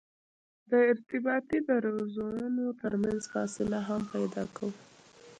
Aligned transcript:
د 0.69 0.71
ارتباطي 0.91 1.59
درزونو 1.69 2.65
ترمنځ 2.81 3.21
فاصله 3.33 3.79
هم 3.87 4.01
پیدا 4.13 4.43
کوو 4.55 4.73